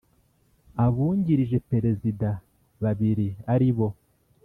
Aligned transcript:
Abungirije 0.85 1.57
Perezida 1.69 2.29
babiri 2.83 3.27
aribo 3.53 3.87